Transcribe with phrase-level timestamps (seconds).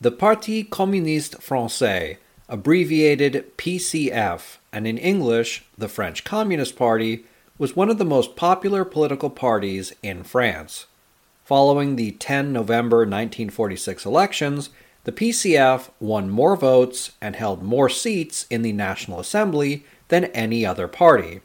[0.00, 2.18] The Parti Communiste Francais,
[2.48, 7.24] abbreviated PCF, and in English, the French Communist Party,
[7.58, 10.86] was one of the most popular political parties in France.
[11.44, 14.70] Following the 10 November 1946 elections,
[15.02, 20.64] the PCF won more votes and held more seats in the National Assembly than any
[20.64, 21.40] other party.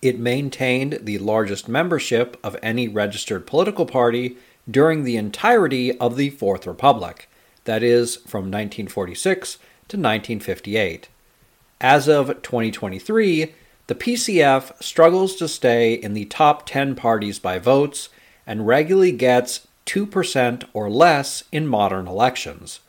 [0.00, 4.38] It maintained the largest membership of any registered political party
[4.70, 7.26] during the entirety of the Fourth Republic,
[7.70, 9.54] that is, from 1946
[9.86, 11.08] to 1958.
[11.80, 13.54] As of 2023,
[13.86, 18.08] the PCF struggles to stay in the top 10 parties by votes
[18.44, 22.80] and regularly gets 2% or less in modern elections.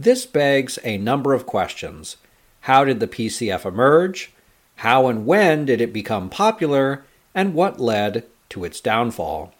[0.00, 2.16] This begs a number of questions.
[2.62, 4.32] How did the PCF emerge?
[4.78, 7.04] How and when did it become popular?
[7.36, 9.54] And what led to its downfall?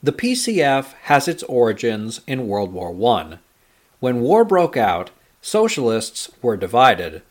[0.00, 3.38] The PCF has its origins in World War I.
[4.04, 7.22] When war broke out, socialists were divided.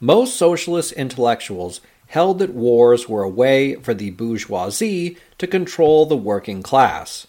[0.00, 6.16] Most socialist intellectuals held that wars were a way for the bourgeoisie to control the
[6.16, 7.26] working class.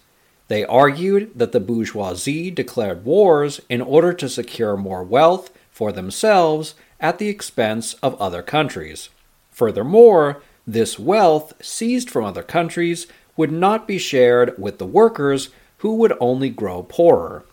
[0.48, 6.74] They argued that the bourgeoisie declared wars in order to secure more wealth for themselves
[7.02, 9.10] at the expense of other countries.
[9.52, 15.50] Furthermore, this wealth seized from other countries would not be shared with the workers
[15.80, 17.44] who would only grow poorer.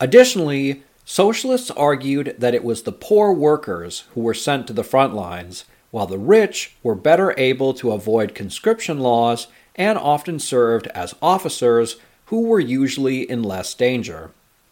[0.00, 5.14] Additionally, socialists argued that it was the poor workers who were sent to the front
[5.14, 11.14] lines, while the rich were better able to avoid conscription laws and often served as
[11.20, 14.30] officers who were usually in less danger.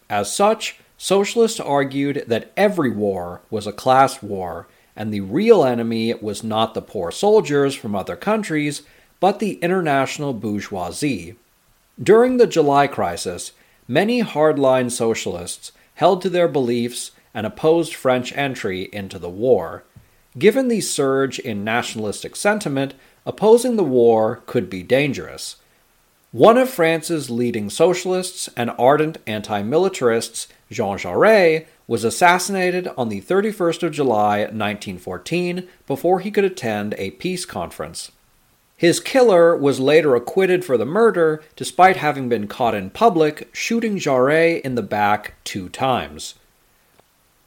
[0.09, 6.13] As such, socialists argued that every war was a class war, and the real enemy
[6.15, 8.81] was not the poor soldiers from other countries,
[9.19, 11.35] but the international bourgeoisie.
[12.01, 13.51] During the July crisis,
[13.89, 19.83] many hardline socialists held to their beliefs and opposed French entry into the war.
[20.37, 22.93] Given the surge in nationalistic sentiment,
[23.25, 25.55] opposing the war could be dangerous.
[26.31, 33.21] One of France's leading socialists and ardent anti militarists, Jean Jaurès, was assassinated on the
[33.21, 38.11] 31st of July 1914 before he could attend a peace conference.
[38.79, 43.97] His killer was later acquitted for the murder despite having been caught in public shooting
[43.97, 46.35] Jaurès in the back two times.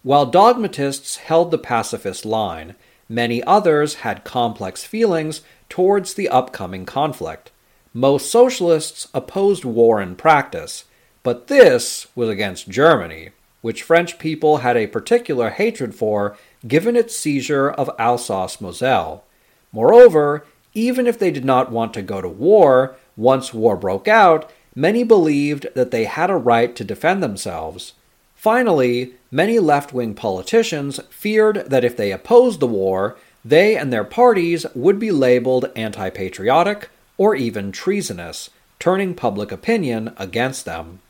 [0.03, 2.75] While dogmatists held the pacifist line,
[3.09, 7.51] many others had complex feelings towards the upcoming conflict.
[7.95, 10.85] Most socialists opposed war in practice,
[11.23, 13.31] but this was against Germany,
[13.63, 16.37] which French people had a particular hatred for
[16.69, 19.25] given its seizure of Alsace Moselle.
[19.73, 20.45] Moreover,
[20.75, 25.05] even if they did not want to go to war, once war broke out, many
[25.05, 27.93] believed that they had a right to defend themselves.
[28.35, 34.05] Finally, many left wing politicians feared that if they opposed the war, they and their
[34.05, 36.89] parties would be labeled anti patriotic
[37.19, 41.01] or even treasonous, turning public opinion against them.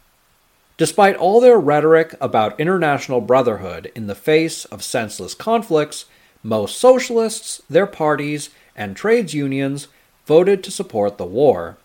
[0.76, 6.06] Despite all their rhetoric about international brotherhood in the face of senseless conflicts,
[6.42, 9.88] most socialists, their parties, and trades unions
[10.26, 11.76] voted to support the war.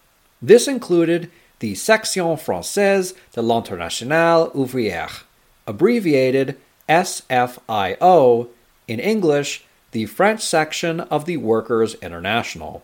[0.41, 5.23] This included the Section Française de l'Internationale Ouvrière,
[5.65, 8.49] abbreviated SFIO,
[8.87, 12.83] in English, the French section of the Workers' International.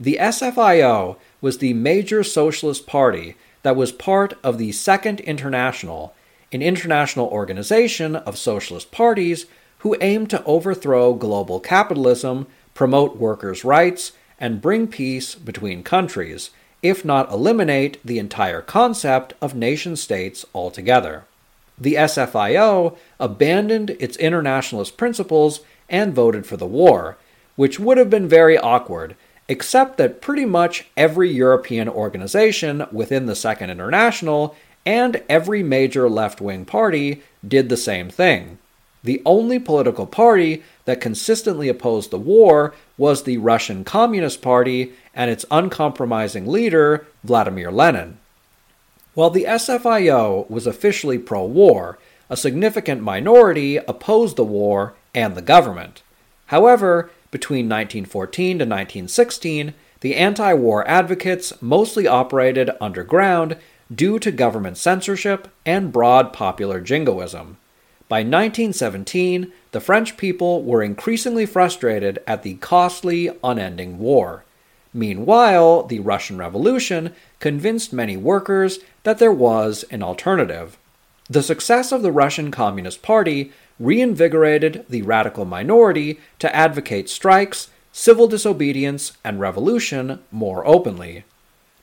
[0.00, 6.14] The SFIO was the major socialist party that was part of the Second International,
[6.52, 9.46] an international organization of socialist parties
[9.78, 12.46] who aimed to overthrow global capitalism,
[12.78, 19.52] promote workers' rights, and bring peace between countries, if not eliminate the entire concept of
[19.52, 21.24] nation states altogether.
[21.76, 25.58] The SFIO abandoned its internationalist principles
[25.88, 27.18] and voted for the war,
[27.56, 29.16] which would have been very awkward,
[29.48, 34.54] except that pretty much every European organization within the Second International
[34.86, 38.58] and every major left wing party did the same thing.
[39.04, 45.30] The only political party that consistently opposed the war was the Russian Communist Party and
[45.30, 48.18] its uncompromising leader, Vladimir Lenin.
[49.14, 51.98] While the SFIO was officially pro war,
[52.30, 56.02] a significant minority opposed the war and the government.
[56.46, 63.56] However, between 1914 to 1916, the anti war advocates mostly operated underground
[63.92, 67.56] due to government censorship and broad popular jingoism.
[68.08, 74.44] By 1917, the French people were increasingly frustrated at the costly, unending war.
[74.94, 80.78] Meanwhile, the Russian Revolution convinced many workers that there was an alternative.
[81.28, 88.26] The success of the Russian Communist Party reinvigorated the radical minority to advocate strikes, civil
[88.26, 91.24] disobedience, and revolution more openly.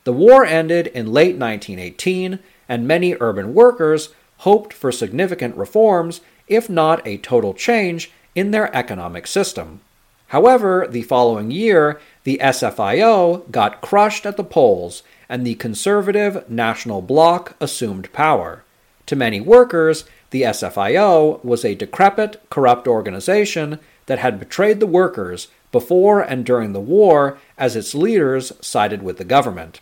[0.04, 4.10] The war ended in late 1918, and many urban workers
[4.46, 9.82] hoped for significant reforms, if not a total change, in their economic system.
[10.28, 17.02] However, the following year, the SFIO got crushed at the polls, and the conservative National
[17.02, 18.64] Bloc assumed power.
[19.08, 25.48] To many workers, the SFIO was a decrepit, corrupt organization that had betrayed the workers
[25.72, 29.80] before and during the war as its leaders sided with the government.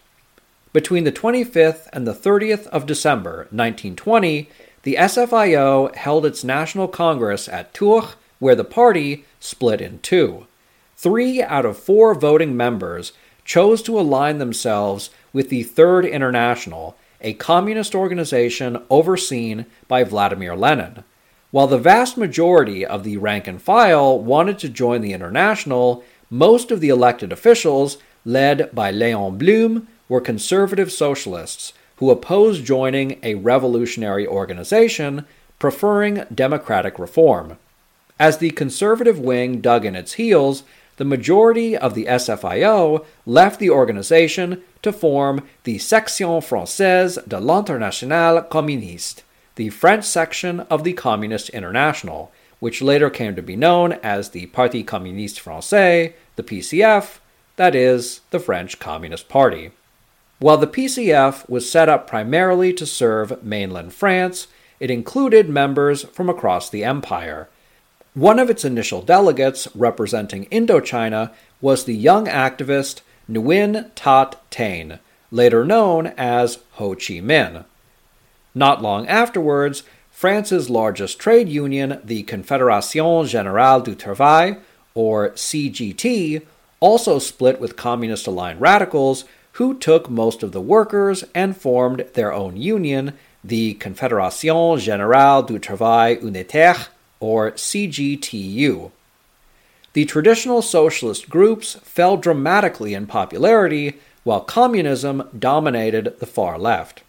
[0.74, 4.50] Between the 25th and the 30th of December 1920,
[4.82, 10.48] the SFIO held its National Congress at Tours, where the party split in two.
[10.98, 13.14] Three out of four voting members
[13.46, 21.04] chose to align themselves with the Third International, a communist organization overseen by Vladimir Lenin.
[21.52, 26.72] While the vast majority of the rank and file wanted to join the International, most
[26.72, 33.36] of the elected officials, led by Leon Blum, were conservative socialists who opposed joining a
[33.36, 35.26] revolutionary organization,
[35.60, 37.58] preferring democratic reform.
[38.20, 40.64] As the conservative wing dug in its heels,
[40.98, 48.48] the majority of the SFIO left the organization to form the Section Française de l'Internationale
[48.50, 49.24] Communiste,
[49.56, 54.46] the French section of the Communist International, which later came to be known as the
[54.48, 57.20] Parti Communiste Français, the PCF,
[57.56, 59.72] that is, the French Communist Party.
[60.40, 64.48] While the PCF was set up primarily to serve mainland France,
[64.80, 67.48] it included members from across the empire.
[68.14, 71.32] One of its initial delegates representing Indochina
[71.62, 75.00] was the young activist Nguyen Tat Thanh,
[75.32, 77.64] later known as Ho Chi Minh.
[78.54, 84.58] Not long afterwards, France's largest trade union, the Confédération Générale du Travail,
[84.94, 86.44] or CGT,
[86.80, 92.34] also split with communist aligned radicals who took most of the workers and formed their
[92.34, 93.14] own union,
[93.44, 96.88] the Confédération Générale du Travail Unitaire,
[97.20, 98.92] or CGTU.
[99.94, 107.04] The traditional socialist groups fell dramatically in popularity, while communism dominated the far left.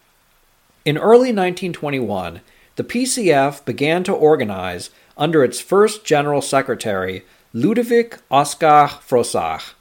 [0.83, 2.41] In early 1921,
[2.75, 9.73] the PCF began to organize under its first general secretary, Ludovic Oscar Frossart.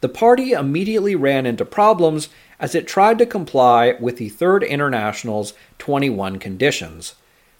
[0.00, 2.28] The party immediately ran into problems
[2.58, 7.14] as it tried to comply with the Third International's 21 conditions.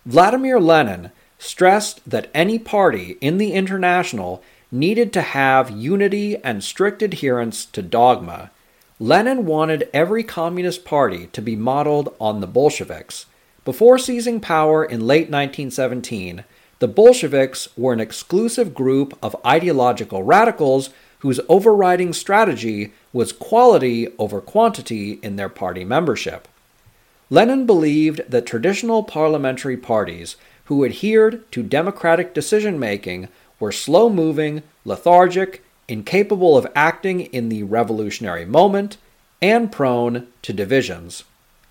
[0.04, 7.02] Vladimir Lenin stressed that any party in the International needed to have unity and strict
[7.02, 8.50] adherence to dogma.
[8.98, 13.26] Lenin wanted every communist party to be modeled on the Bolsheviks.
[13.64, 16.44] Before seizing power in late 1917,
[16.78, 24.40] the Bolsheviks were an exclusive group of ideological radicals whose overriding strategy was quality over
[24.40, 26.46] quantity in their party membership.
[27.30, 34.62] Lenin believed that traditional parliamentary parties who adhered to democratic decision making were slow moving,
[34.84, 38.96] lethargic, incapable of acting in the revolutionary moment,
[39.40, 41.24] and prone to divisions.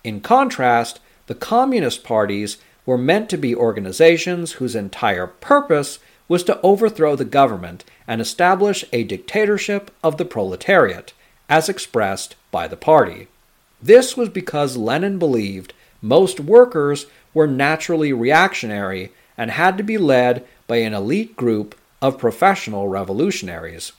[0.04, 6.60] In contrast, the communist parties were meant to be organizations whose entire purpose was to
[6.60, 11.12] overthrow the government and establish a dictatorship of the proletariat,
[11.48, 13.28] as expressed by the party.
[13.80, 20.44] This was because Lenin believed most workers were naturally reactionary and had to be led
[20.66, 23.92] by an elite group of professional revolutionaries.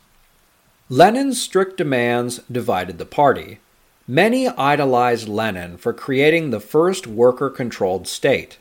[0.89, 3.59] Lenin's strict demands divided the party.
[4.07, 8.57] Many idolized Lenin for creating the first worker controlled state.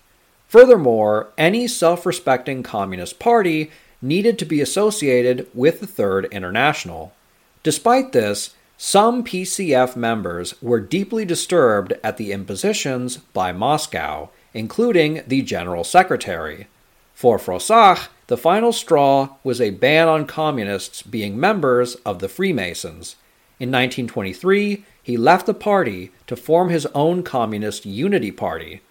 [0.49, 7.12] Furthermore, any self respecting Communist Party needed to be associated with the Third International.
[7.62, 15.43] Despite this, some PCF members were deeply disturbed at the impositions by Moscow, including the
[15.43, 16.69] General Secretary.
[17.15, 23.17] For Frossart, the final straw was a ban on communists being members of the Freemasons.
[23.59, 28.83] In 1923, he left the party to form his own Communist Unity Party.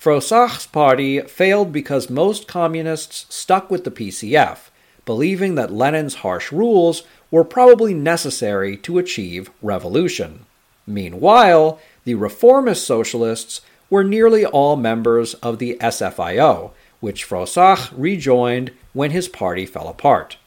[0.00, 4.70] Frossart's party failed because most communists stuck with the PCF,
[5.04, 10.46] believing that Lenin's harsh rules were probably necessary to achieve revolution.
[10.86, 19.10] Meanwhile, the reformist socialists were nearly all members of the SFIO, which Frossart rejoined when
[19.10, 20.38] his party fell apart.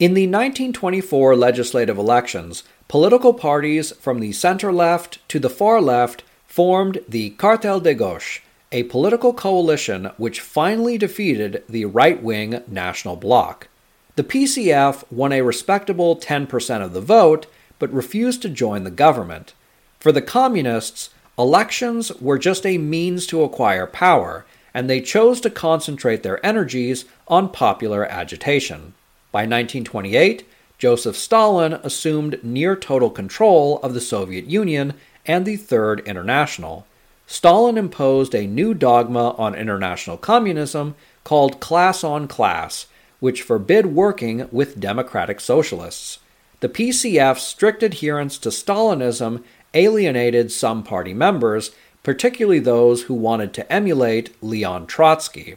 [0.00, 6.24] In the 1924 legislative elections, political parties from the center left to the far left
[6.52, 8.40] formed the Cartel de Gauche,
[8.72, 13.68] a political coalition which finally defeated the right wing National Bloc.
[14.16, 17.46] The PCF won a respectable 10% of the vote,
[17.78, 19.54] but refused to join the government.
[19.98, 24.44] For the Communists, elections were just a means to acquire power,
[24.74, 28.92] and they chose to concentrate their energies on popular agitation.
[29.30, 34.92] By 1928, Joseph Stalin assumed near total control of the Soviet Union
[35.26, 36.86] and the Third International.
[37.26, 42.86] Stalin imposed a new dogma on international communism called class on class,
[43.20, 46.18] which forbid working with democratic socialists.
[46.60, 49.42] The PCF's strict adherence to Stalinism
[49.74, 51.70] alienated some party members,
[52.02, 55.56] particularly those who wanted to emulate Leon Trotsky.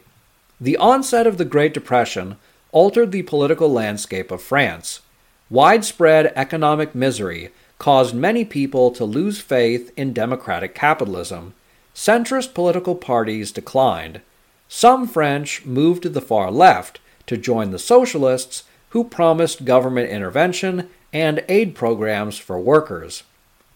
[0.62, 2.38] The onset of the Great Depression
[2.72, 5.02] altered the political landscape of France.
[5.50, 11.54] Widespread economic misery caused many people to lose faith in democratic capitalism.
[11.94, 14.22] Centrist political parties declined.
[14.68, 20.90] Some French moved to the far left to join the socialists, who promised government intervention
[21.12, 23.24] and aid programs for workers.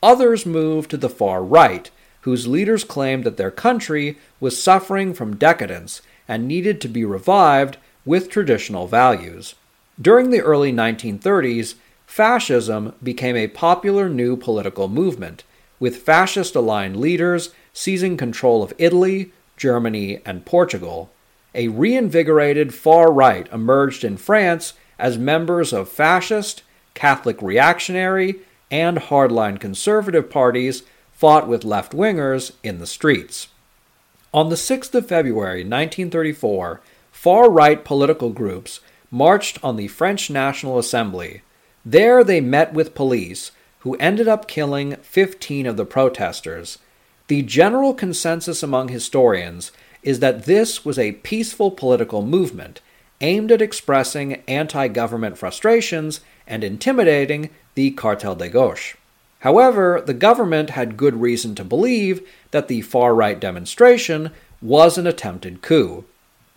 [0.02, 1.92] Others moved to the far right,
[2.22, 7.78] whose leaders claimed that their country was suffering from decadence and needed to be revived
[8.06, 9.56] with traditional values.
[10.02, 11.76] During the early 1930s,
[12.10, 15.44] fascism became a popular new political movement,
[15.80, 21.12] with fascist aligned leaders seizing control of Italy, Germany, and Portugal.
[21.54, 26.64] A reinvigorated far right emerged in France as members of fascist,
[26.96, 28.40] Catholic reactionary,
[28.72, 30.82] and hardline conservative parties
[31.14, 33.50] fought with left wingers in the streets.
[34.34, 38.80] On the 6th of February 1934, far right political groups
[39.12, 41.44] marched on the French National Assembly
[41.92, 46.78] there they met with police, who ended up killing 15 of the protesters.
[47.28, 49.72] The general consensus among historians
[50.04, 52.82] is that this was a peaceful political movement
[53.22, 58.96] aimed at expressing anti government frustrations and intimidating the Cartel de Gauche.
[59.40, 64.32] However, the government had good reason to believe that the far right demonstration
[64.62, 66.06] was an attempted coup.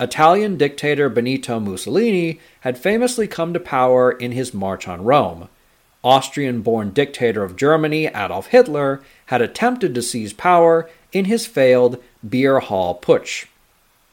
[0.03, 5.47] Italian dictator Benito Mussolini had famously come to power in his March on Rome.
[6.03, 12.03] Austrian born dictator of Germany Adolf Hitler had attempted to seize power in his failed
[12.27, 13.45] Beer Hall Putsch.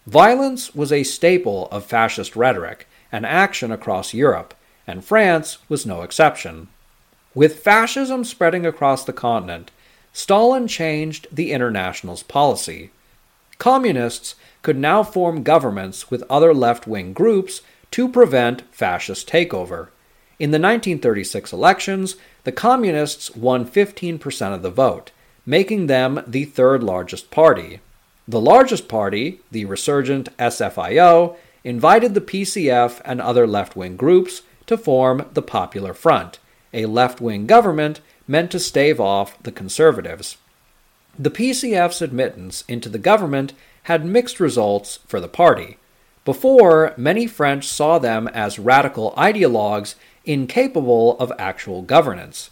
[0.06, 4.54] Violence was a staple of fascist rhetoric and action across Europe,
[4.86, 6.68] and France was no exception.
[7.34, 9.72] With fascism spreading across the continent,
[10.12, 12.90] Stalin changed the International's policy.
[13.58, 19.88] Communists could now form governments with other left wing groups to prevent fascist takeover.
[20.38, 25.10] In the 1936 elections, the Communists won 15% of the vote,
[25.44, 27.80] making them the third largest party.
[28.26, 34.78] The largest party, the resurgent SFIO, invited the PCF and other left wing groups to
[34.78, 36.38] form the Popular Front,
[36.72, 40.36] a left wing government meant to stave off the conservatives.
[41.18, 43.52] The PCF's admittance into the government
[43.84, 45.78] had mixed results for the party.
[46.24, 49.94] Before, many French saw them as radical ideologues
[50.24, 52.50] incapable of actual governance.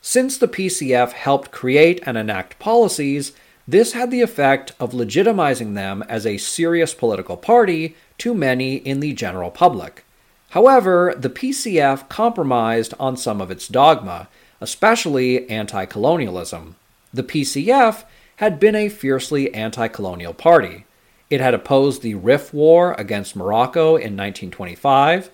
[0.00, 3.32] Since the PCF helped create and enact policies,
[3.68, 9.00] this had the effect of legitimizing them as a serious political party to many in
[9.00, 10.04] the general public.
[10.50, 14.28] However, the PCF compromised on some of its dogma,
[14.60, 16.76] especially anti colonialism.
[17.12, 18.04] The PCF
[18.40, 20.86] had been a fiercely anti colonial party.
[21.28, 25.30] It had opposed the Rif War against Morocco in 1925.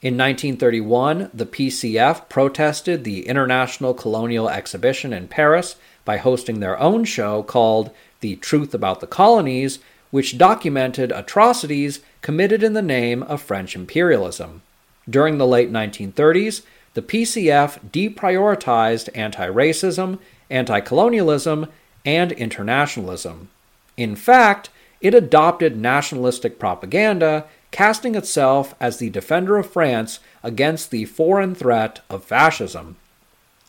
[0.00, 7.04] In 1931, the PCF protested the International Colonial Exhibition in Paris by hosting their own
[7.04, 9.78] show called The Truth About the Colonies,
[10.10, 14.62] which documented atrocities committed in the name of French imperialism.
[15.08, 16.62] During the late 1930s,
[16.94, 21.66] the PCF deprioritized anti racism, anti colonialism,
[22.06, 23.48] and internationalism.
[23.96, 24.70] In fact,
[25.00, 32.00] it adopted nationalistic propaganda, casting itself as the defender of France against the foreign threat
[32.08, 32.96] of fascism.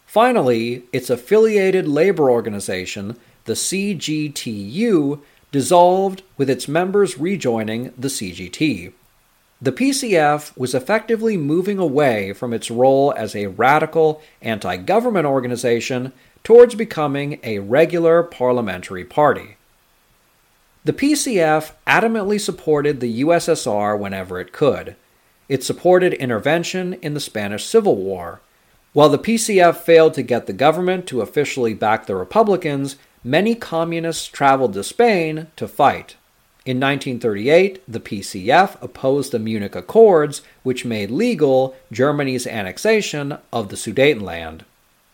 [0.06, 5.20] Finally, its affiliated labor organization, the CGTU,
[5.51, 8.94] dissolved with its members rejoining the CGT.
[9.62, 16.13] The PCF was effectively moving away from its role as a radical anti government organization
[16.48, 19.58] towards becoming a regular parliamentary party.
[20.86, 24.96] The PCF adamantly supported the USSR whenever it could.
[25.50, 28.39] It supported intervention in the Spanish Civil War.
[28.94, 34.27] While the PCF failed to get the government to officially back the Republicans, many communists
[34.27, 36.16] traveled to Spain to fight.
[36.66, 43.75] In 1938, the PCF opposed the Munich Accords, which made legal Germany's annexation of the
[43.75, 44.62] Sudetenland.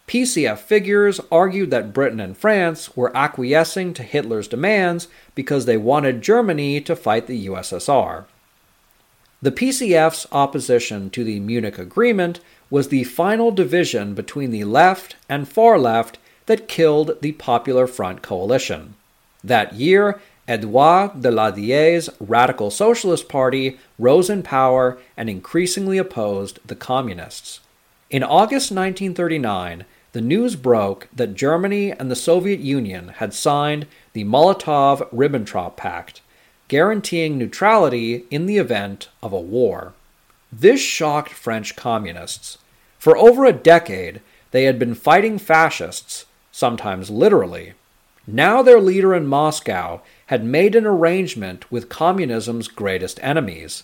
[0.07, 6.21] PCF figures argued that Britain and France were acquiescing to Hitler's demands because they wanted
[6.21, 8.25] Germany to fight the USSR.
[9.41, 15.47] The PCF's opposition to the Munich Agreement was the final division between the left and
[15.47, 18.95] far left that killed the Popular Front coalition.
[19.43, 27.61] That year, Edouard Daladier's Radical Socialist Party rose in power and increasingly opposed the Communists.
[28.09, 34.23] In August 1939, the news broke that Germany and the Soviet Union had signed the
[34.23, 36.21] Molotov Ribbentrop Pact,
[36.67, 39.93] guaranteeing neutrality in the event of a war.
[40.51, 42.59] This shocked French communists.
[42.99, 47.73] For over a decade, they had been fighting fascists, sometimes literally.
[48.27, 53.83] Now their leader in Moscow had made an arrangement with communism's greatest enemies.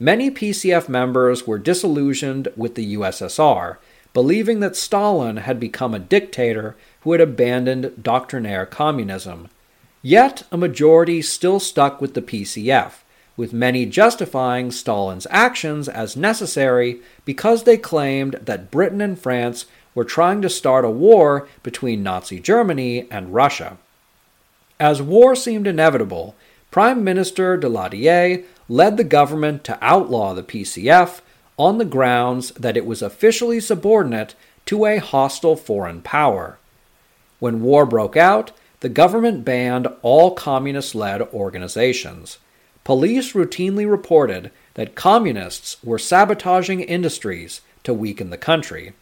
[0.00, 3.76] Many PCF members were disillusioned with the USSR,
[4.14, 9.48] believing that Stalin had become a dictator who had abandoned doctrinaire communism.
[10.00, 13.02] Yet a majority still stuck with the PCF,
[13.36, 20.04] with many justifying Stalin's actions as necessary because they claimed that Britain and France were
[20.04, 23.76] trying to start a war between Nazi Germany and Russia.
[24.78, 26.34] As war seemed inevitable,
[26.70, 31.20] Prime Minister Daladier led the government to outlaw the PCF
[31.58, 34.34] on the grounds that it was officially subordinate
[34.66, 36.58] to a hostile foreign power.
[37.38, 42.38] When war broke out, the government banned all communist led organizations.
[42.84, 48.92] Police routinely reported that communists were sabotaging industries to weaken the country.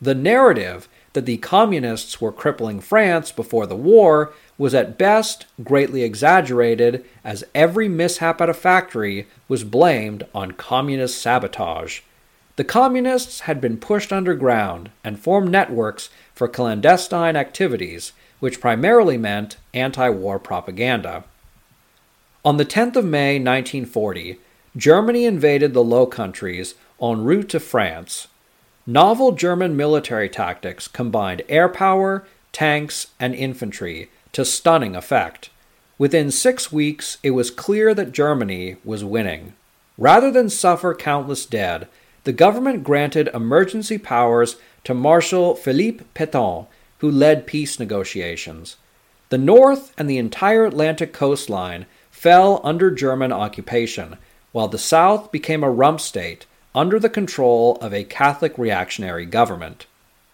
[0.00, 6.02] The narrative that the communists were crippling France before the war was at best greatly
[6.02, 12.00] exaggerated, as every mishap at a factory was blamed on communist sabotage.
[12.56, 19.56] The communists had been pushed underground and formed networks for clandestine activities, which primarily meant
[19.72, 21.24] anti war propaganda.
[22.44, 24.38] On the 10th of May 1940,
[24.76, 28.28] Germany invaded the Low Countries en route to France
[28.86, 35.50] Novel German military tactics combined air power, tanks, and infantry to stunning effect.
[35.98, 39.54] Within six weeks, it was clear that Germany was winning.
[39.98, 41.88] Rather than suffer countless dead,
[42.24, 46.66] the government granted emergency powers to Marshal Philippe Pétain,
[46.98, 48.76] who led peace negotiations.
[49.30, 54.16] The North and the entire Atlantic coastline fell under German occupation,
[54.52, 59.86] while the South became a rump state under the control of a Catholic reactionary government.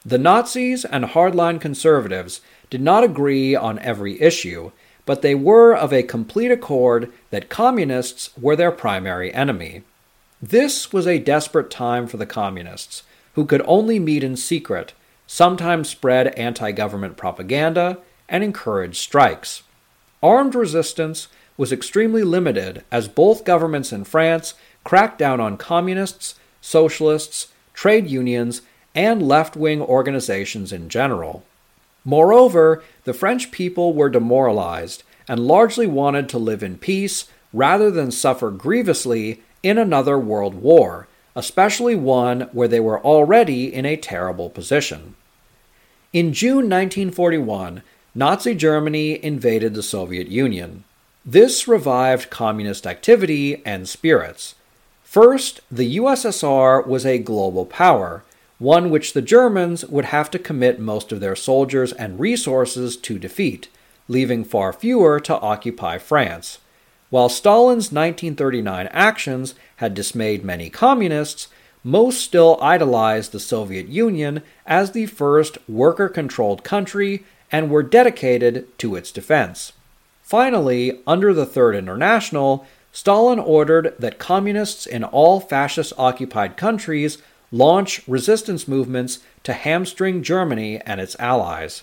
[0.05, 4.73] The Nazis and hardline conservatives did not agree on every issue,
[5.05, 9.83] but they were of a complete accord that communists were their primary enemy.
[10.43, 14.93] This was a desperate time for the communists, who could only meet in secret,
[15.27, 17.99] sometimes spread anti government propaganda,
[18.29, 19.63] and encourage strikes.
[20.23, 27.49] Armed resistance was extremely limited as both governments in France cracked down on communists, socialists,
[27.75, 28.63] trade unions,
[28.95, 31.45] and left wing organizations in general.
[32.07, 38.13] Moreover, the French people were demoralized and largely wanted to live in peace rather than
[38.13, 44.49] suffer grievously in another world war, especially one where they were already in a terrible
[44.49, 45.17] position.
[46.13, 47.83] In June 1941,
[48.15, 50.85] Nazi Germany invaded the Soviet Union.
[51.25, 54.55] This revived communist activity and spirits.
[55.03, 58.23] First, the USSR was a global power,
[58.59, 63.19] one which the Germans would have to commit most of their soldiers and resources to
[63.19, 63.69] defeat,
[64.09, 66.59] leaving far fewer to occupy France.
[67.11, 71.49] While Stalin's 1939 actions had dismayed many communists,
[71.85, 78.67] most still idolized the Soviet Union as the first worker controlled country and were dedicated
[78.79, 79.73] to its defense.
[80.23, 87.19] Finally, under the Third International, Stalin ordered that communists in all fascist occupied countries
[87.53, 91.83] launch resistance movements to hamstring Germany and its allies.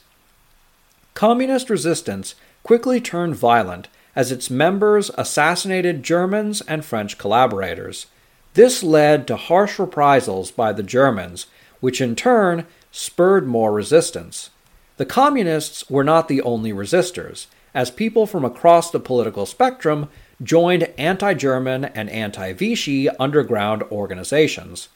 [1.13, 8.07] Communist resistance quickly turned violent as its members assassinated Germans and French collaborators.
[8.53, 11.47] This led to harsh reprisals by the Germans,
[11.79, 14.51] which in turn spurred more resistance.
[14.97, 20.09] The Communists were not the only resistors, as people from across the political spectrum
[20.41, 24.89] joined anti German and anti Vichy underground organizations.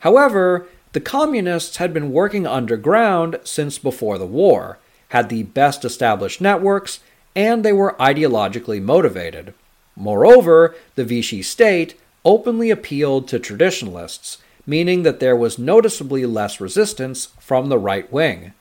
[0.00, 6.40] However, the Communists had been working underground since before the war, had the best established
[6.40, 7.00] networks,
[7.36, 9.54] and they were ideologically motivated.
[9.96, 17.28] Moreover, the Vichy state openly appealed to traditionalists, meaning that there was noticeably less resistance
[17.38, 18.52] from the right wing.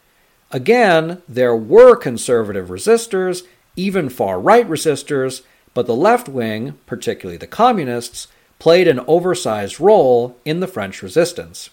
[0.51, 3.43] Again, there were conservative resistors,
[3.75, 5.41] even far right resistors,
[5.73, 8.27] but the left wing, particularly the communists,
[8.59, 11.69] played an oversized role in the French resistance.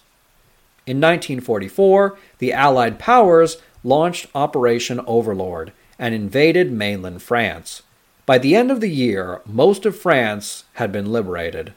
[0.86, 7.82] In 1944, the Allied powers launched Operation Overlord and invaded mainland France.
[8.24, 11.72] By the end of the year, most of France had been liberated.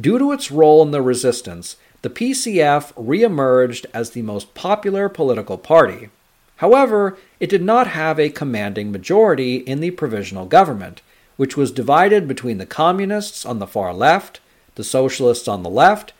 [0.00, 5.56] Due to its role in the resistance, the PCF re-emerged as the most popular political
[5.56, 6.10] party.
[6.56, 11.00] However, it did not have a commanding majority in the provisional government,
[11.36, 14.40] which was divided between the communists on the far left,
[14.74, 16.12] the socialists on the left,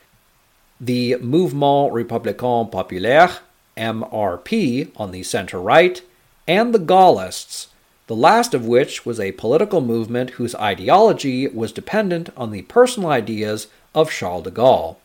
[0.80, 3.38] the Mouvement Républicain Populaire,
[3.76, 6.02] MRP, on the center right,
[6.46, 7.68] and the Gaullists,
[8.06, 13.08] the last of which was a political movement whose ideology was dependent on the personal
[13.08, 14.96] ideas of Charles de Gaulle.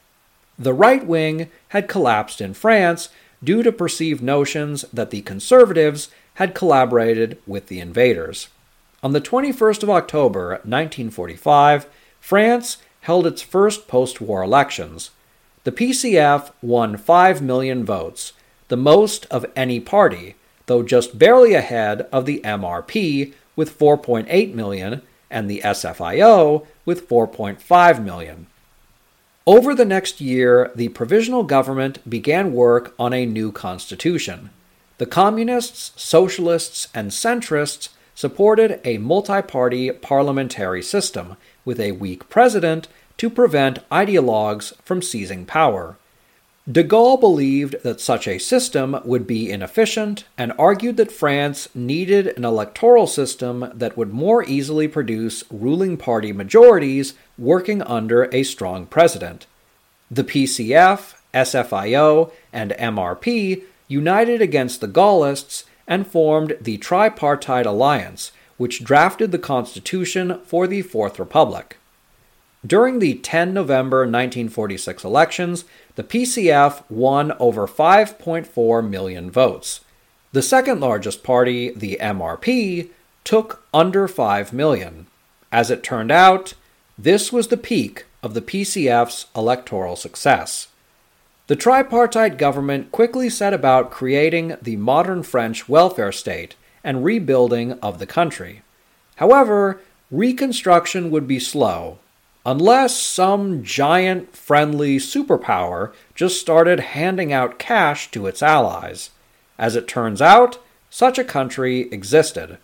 [0.58, 3.10] The right wing had collapsed in France
[3.42, 8.50] due to perceived notions that the conservatives had collaborated with the invaders.
[9.02, 11.88] On the 21st of October 1945,
[12.20, 15.12] France held its first post war elections.
[15.64, 18.34] The PCF won 5 million votes,
[18.70, 20.36] the most of any party,
[20.68, 28.04] though just barely ahead of the MRP with 4.8 million and the SFIO with 4.5
[28.04, 28.48] million.
[29.46, 34.52] Over the next year, the provisional government began work on a new constitution.
[35.00, 42.88] The communists, socialists, and centrists supported a multi party parliamentary system with a weak president
[43.18, 45.98] to prevent ideologues from seizing power.
[46.72, 52.28] De Gaulle believed that such a system would be inefficient and argued that France needed
[52.38, 58.86] an electoral system that would more easily produce ruling party majorities working under a strong
[58.86, 59.48] president.
[60.12, 68.84] The PCF, SFIO, and MRP united against the Gaullists and formed the Tripartite Alliance, which
[68.84, 71.78] drafted the Constitution for the Fourth Republic.
[72.68, 75.64] During the 10 November 1946 elections,
[75.96, 79.80] the PCF won over 5.4 million votes.
[80.34, 82.90] The second largest party, the MRP,
[83.24, 85.08] took under 5 million.
[85.54, 86.54] As it turned out,
[86.98, 90.68] this was the peak of the PCF's electoral success.
[91.48, 98.00] The tripartite government quickly set about creating the modern French welfare state and rebuilding of
[98.00, 98.62] the country.
[99.18, 102.00] However, reconstruction would be slow
[102.46, 109.12] unless some giant friendly superpower just started handing out cash to its allies.
[109.58, 110.58] As it turns out,
[110.90, 112.58] such a country existed.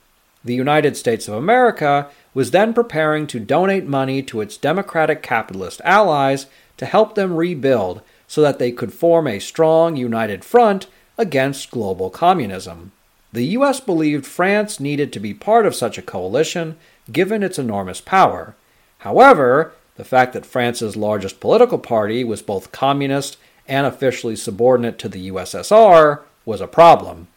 [0.44, 5.82] The United States of America was then preparing to donate money to its democratic capitalist
[5.84, 6.48] allies
[6.78, 12.10] to help them rebuild so that they could form a strong united front against global
[12.10, 12.92] communism.
[13.36, 16.78] The US believed France needed to be part of such a coalition
[17.12, 18.56] given its enormous power.
[19.00, 23.36] However, the fact that France's largest political party was both communist
[23.68, 27.28] and officially subordinate to the USSR was a problem.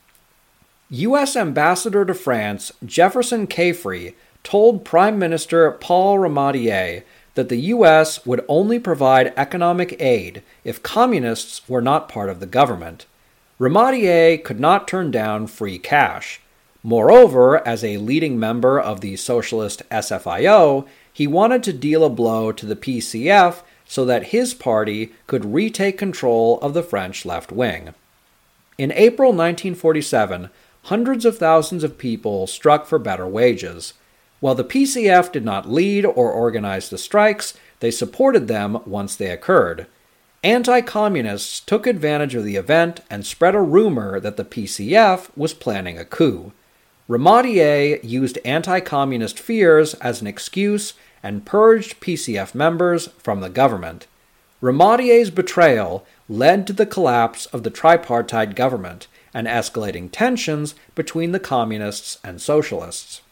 [0.91, 1.35] U.S.
[1.35, 7.03] Ambassador to France Jefferson Caffery told Prime Minister Paul Ramadier
[7.35, 8.25] that the U.S.
[8.25, 13.07] would only provide economic aid if communists were not part of the government.
[13.59, 16.41] Ramadier could not turn down free cash.
[16.85, 22.53] Moreover, as a leading member of the socialist SFIO, he wanted to deal a blow
[22.53, 27.95] to the PCF so that his party could retake control of the French left wing.
[28.77, 30.51] In April 1947,
[30.85, 33.95] hundreds of thousands of people struck for better wages.
[34.39, 39.31] While the PCF did not lead or organize the strikes, they supported them once they
[39.31, 39.89] occurred.
[40.45, 45.53] Anti communists took advantage of the event and spread a rumor that the PCF was
[45.53, 46.53] planning a coup.
[47.09, 54.07] Ramadier used anti communist fears as an excuse and purged PCF members from the government.
[54.61, 61.41] Ramadier's betrayal led to the collapse of the tripartite government and escalating tensions between the
[61.41, 63.23] communists and socialists.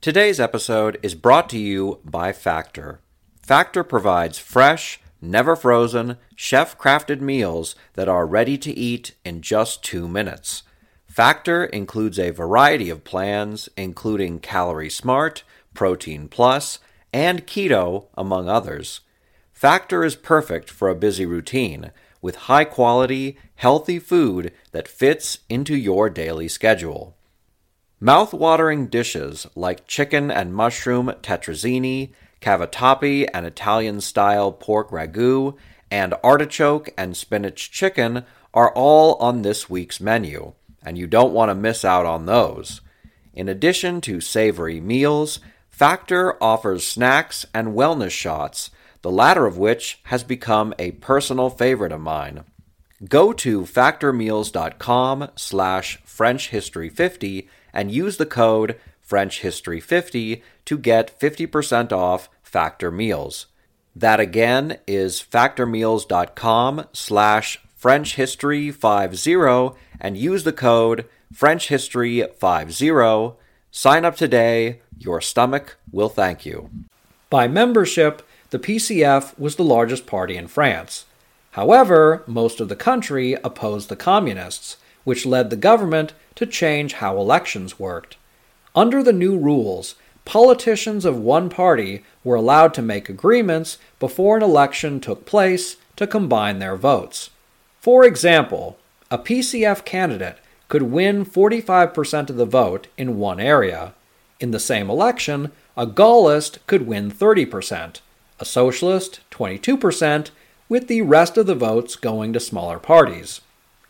[0.00, 3.00] Today's episode is brought to you by Factor.
[3.42, 9.82] Factor provides fresh, never frozen, chef crafted meals that are ready to eat in just
[9.84, 10.62] two minutes.
[11.06, 15.42] Factor includes a variety of plans, including Calorie Smart,
[15.74, 16.78] Protein Plus,
[17.12, 19.00] and Keto, among others.
[19.52, 21.90] Factor is perfect for a busy routine
[22.22, 27.16] with high quality, healthy food that fits into your daily schedule.
[27.98, 35.56] Mouth-watering dishes like chicken and mushroom tetrazzini, cavatappi and Italian-style pork ragu,
[35.90, 38.24] and artichoke and spinach chicken
[38.54, 40.52] are all on this week's menu,
[40.84, 42.80] and you don't want to miss out on those.
[43.32, 45.40] In addition to savory meals,
[45.80, 48.70] Factor offers snacks and wellness shots,
[49.02, 52.44] the latter of which has become a personal favorite of mine.
[53.08, 62.92] Go to factormeals.com slash frenchhistory50 and use the code FrenchHistory50 to get 50% off Factor
[62.92, 63.46] Meals.
[63.96, 73.36] That again is factormeals.com slash FrenchHistory50 and use the code FrenchHistory50.
[73.72, 74.80] Sign up today.
[74.96, 76.70] Your stomach will thank you.
[77.30, 81.04] By membership, the PCF was the largest party in France.
[81.52, 87.16] However, most of the country opposed the communists, which led the government to change how
[87.16, 88.16] elections worked.
[88.72, 89.96] Under the new rules,
[90.30, 96.06] politicians of one party were allowed to make agreements before an election took place to
[96.06, 97.30] combine their votes.
[97.80, 98.78] For example,
[99.10, 100.38] a PCF candidate
[100.68, 103.92] could win 45% of the vote in one area.
[104.38, 107.96] In the same election, a Gaullist could win 30%,
[108.38, 110.30] a Socialist 22%,
[110.68, 113.40] with the rest of the votes going to smaller parties.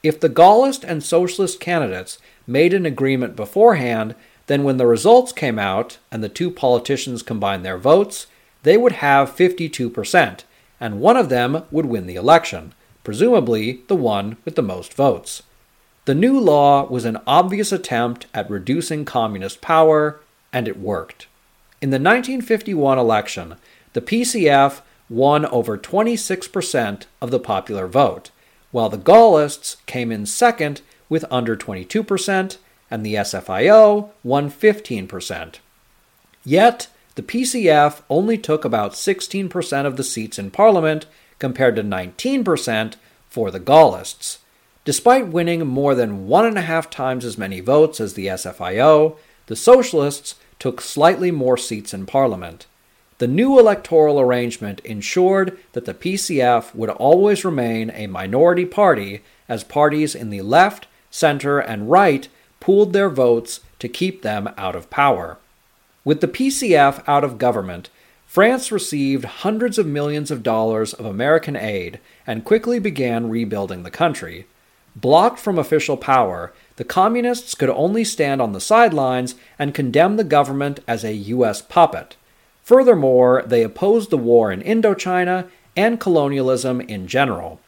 [0.03, 4.15] If the Gaullist and Socialist candidates made an agreement beforehand,
[4.51, 8.27] then when the results came out and the two politicians combined their votes,
[8.65, 10.41] they would have 52%,
[10.81, 15.45] and one of them would win the election, presumably the one with the most votes.
[16.05, 20.19] The new law was an obvious attempt at reducing communist power,
[20.53, 21.29] and it worked.
[21.81, 23.55] In the 1951 election,
[23.93, 28.33] the PCF won over 26% of the popular vote,
[28.73, 32.57] while the Gaullists came in second with under 22%,
[32.91, 35.57] and the SFIO won 15%.
[36.45, 41.07] Yet, the PCF only took about 16% of the seats in Parliament
[41.39, 42.95] compared to 19%
[43.29, 44.39] for the Gaullists.
[44.85, 49.17] Despite winning more than one and a half times as many votes as the SFIO,
[49.47, 52.67] the Socialists took slightly more seats in Parliament.
[53.19, 59.63] The new electoral arrangement ensured that the PCF would always remain a minority party as
[59.63, 62.29] parties in the left, center, and right
[62.61, 65.39] pooled their votes to keep them out of power.
[66.05, 67.91] With the PCF out of government,
[68.27, 73.91] France received hundreds of millions of dollars of American aid and quickly began rebuilding the
[73.91, 74.47] country.
[74.95, 80.25] Blocked from official power, the Communists could only stand on the sidelines and condemn the
[80.25, 81.61] government as a U.S.
[81.61, 82.17] puppet.
[82.63, 87.61] Furthermore, they opposed the war in Indochina and colonialism in general.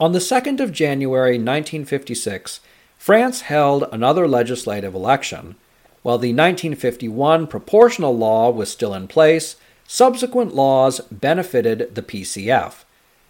[0.00, 2.60] On the 2nd of January 1956,
[3.00, 5.56] France held another legislative election.
[6.02, 12.84] While the 1951 proportional law was still in place, subsequent laws benefited the PCF.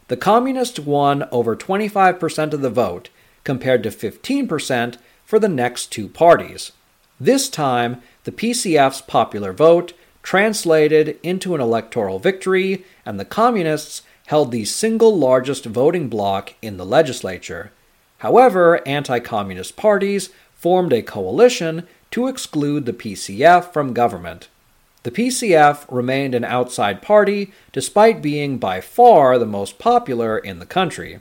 [0.09, 3.11] The Communists won over 25% of the vote,
[3.45, 6.73] compared to 15% for the next two parties.
[7.21, 9.93] This time, the PCF's popular vote
[10.25, 16.77] translated into an electoral victory, and the Communists held the single largest voting bloc in
[16.77, 17.71] the legislature.
[18.21, 24.49] However, anti communist parties formed a coalition to exclude the PCF from government.
[25.03, 30.67] The PCF remained an outside party despite being by far the most popular in the
[30.67, 31.21] country.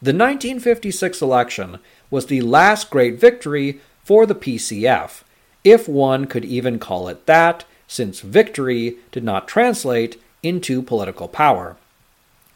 [0.00, 1.78] The 1956 election
[2.10, 5.22] was the last great victory for the PCF,
[5.64, 11.76] if one could even call it that, since victory did not translate into political power.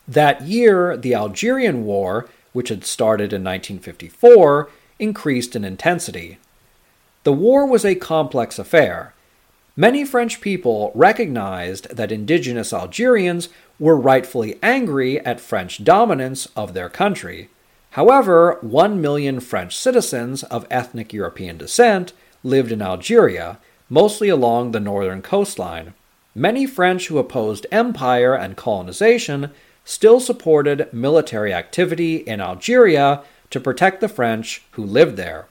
[0.06, 6.38] That year, the Algerian War, which had started in 1954, increased in intensity.
[7.24, 9.12] The war was a complex affair.
[9.76, 16.88] Many French people recognized that indigenous Algerians were rightfully angry at French dominance of their
[16.88, 17.50] country.
[17.90, 22.12] However, one million French citizens of ethnic European descent
[22.44, 25.92] lived in Algeria, mostly along the northern coastline.
[26.34, 29.50] Many French who opposed empire and colonization
[29.84, 35.46] still supported military activity in Algeria to protect the French who lived there.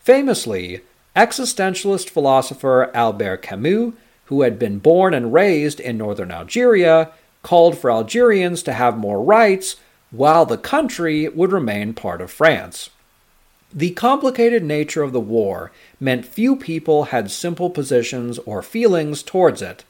[0.00, 0.82] Famously,
[1.16, 3.94] existentialist philosopher Albert Camus,
[4.26, 7.10] who had been born and raised in northern Algeria,
[7.42, 9.76] called for Algerians to have more rights
[10.10, 12.90] while the country would remain part of France.
[13.72, 19.62] The complicated nature of the war meant few people had simple positions or feelings towards
[19.62, 19.84] it.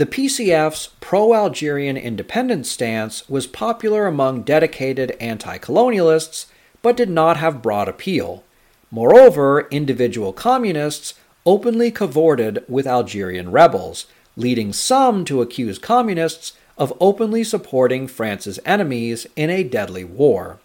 [0.00, 6.46] The PCF's pro Algerian independence stance was popular among dedicated anti colonialists,
[6.80, 8.42] but did not have broad appeal.
[8.90, 11.12] Moreover, individual communists
[11.44, 14.06] openly cavorted with Algerian rebels,
[14.38, 20.60] leading some to accuse communists of openly supporting France's enemies in a deadly war.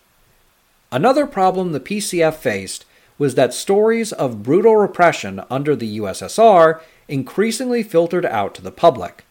[0.93, 2.85] Another problem the PCF faced
[3.17, 9.25] was that stories of brutal repression under the USSR increasingly filtered out to the public.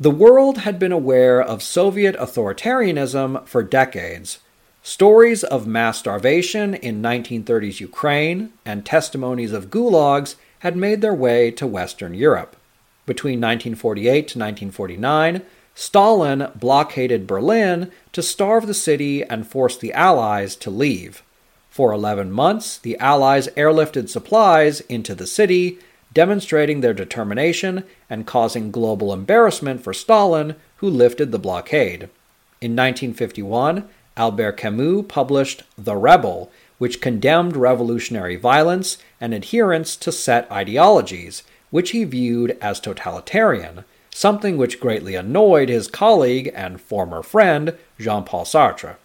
[0.00, 4.38] The world had been aware of Soviet authoritarianism for decades.
[4.82, 11.50] Stories of mass starvation in 1930s Ukraine and testimonies of gulags had made their way
[11.50, 12.56] to Western Europe.
[13.06, 15.42] Between 1948 to 1949,
[15.74, 21.22] Stalin blockaded Berlin to starve the city and force the Allies to leave.
[21.70, 25.78] For 11 months, the Allies airlifted supplies into the city,
[26.12, 32.04] demonstrating their determination and causing global embarrassment for Stalin, who lifted the blockade.
[32.60, 40.50] In 1951, Albert Camus published The Rebel, which condemned revolutionary violence and adherence to set
[40.50, 43.84] ideologies, which he viewed as totalitarian
[44.18, 48.96] something which greatly annoyed his colleague and former friend, Jean Paul Sartre.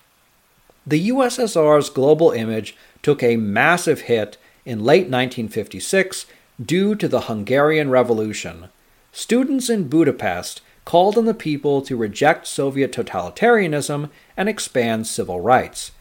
[0.87, 6.25] The USSR's global image took a massive hit in late 1956
[6.63, 8.69] due to the Hungarian Revolution.
[9.11, 15.91] Students in Budapest called on the people to reject Soviet totalitarianism and expand civil rights.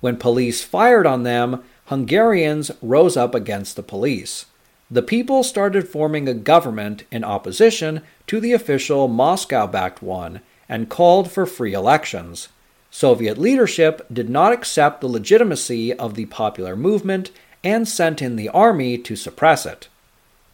[0.00, 4.46] When police fired on them, Hungarians rose up against the police
[4.92, 10.90] the people started forming a government in opposition to the official Moscow backed one and
[10.90, 12.50] called for free elections.
[12.90, 17.30] Soviet leadership did not accept the legitimacy of the popular movement
[17.64, 19.88] and sent in the army to suppress it.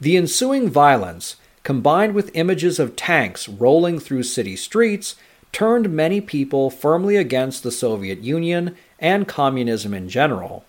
[0.00, 5.16] The ensuing violence, combined with images of tanks rolling through city streets,
[5.50, 10.64] turned many people firmly against the Soviet Union and communism in general.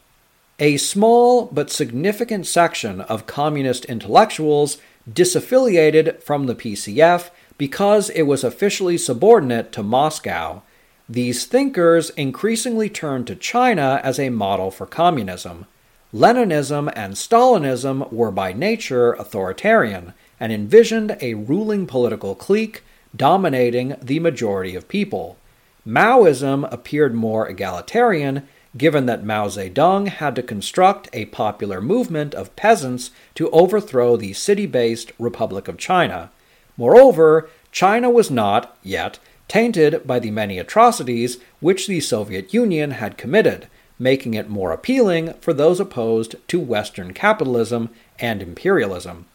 [0.59, 4.77] A small but significant section of communist intellectuals
[5.09, 10.61] disaffiliated from the PCF because it was officially subordinate to Moscow.
[11.07, 15.65] These thinkers increasingly turned to China as a model for communism.
[16.13, 22.83] Leninism and Stalinism were by nature authoritarian and envisioned a ruling political clique
[23.15, 25.37] dominating the majority of people.
[25.85, 32.55] Maoism appeared more egalitarian given that Mao Zedong had to construct a popular movement of
[32.55, 36.31] peasants to overthrow the city based Republic of China.
[36.75, 43.17] Moreover, China was not, yet, tainted by the many atrocities which the Soviet Union had
[43.17, 43.67] committed,
[43.99, 49.25] making it more appealing for those opposed to Western capitalism and imperialism.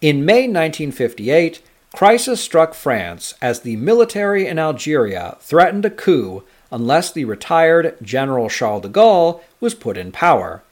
[0.00, 1.62] In May 1958,
[1.94, 8.48] crisis struck France as the military in Algeria threatened a coup unless the retired General
[8.48, 10.62] Charles de Gaulle was put in power.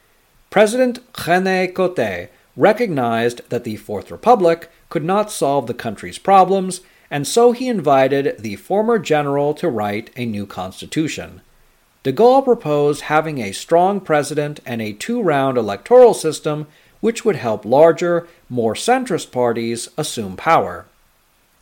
[0.50, 7.26] President René Coty recognized that the Fourth Republic could not solve the country's problems, and
[7.26, 11.40] so he invited the former general to write a new constitution.
[12.04, 16.66] De Gaulle proposed having a strong president and a two round electoral system
[17.00, 20.84] which would help larger, more centrist parties assume power.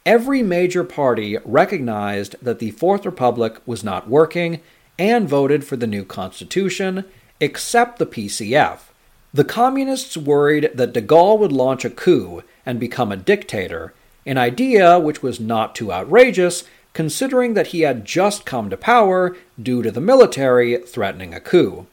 [0.05, 4.61] Every major party recognized that the Fourth Republic was not working
[4.99, 7.05] and voted for the new constitution,
[7.41, 8.81] except the PCF.
[9.33, 13.95] The communists worried that de Gaulle would launch a coup and become a dictator,
[14.27, 19.37] an idea which was not too outrageous considering that he had just come to power
[19.61, 21.87] due to the military threatening a coup.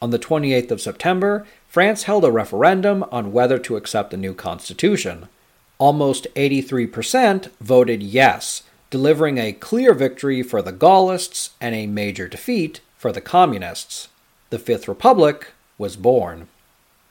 [0.00, 4.34] On the 28th of September, France held a referendum on whether to accept the new
[4.34, 5.28] constitution
[5.82, 12.80] almost 83% voted yes, delivering a clear victory for the Gaullists and a major defeat
[12.96, 14.06] for the Communists.
[14.50, 16.46] The Fifth Republic was born.